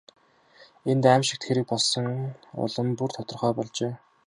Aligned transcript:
Энд 0.89 1.03
аймшигт 1.13 1.43
хэрэг 1.45 1.65
болсон 1.69 2.05
нь 2.13 2.29
улам 2.63 2.89
бүр 2.97 3.09
тодорхой 3.13 3.53
болжээ. 3.57 3.93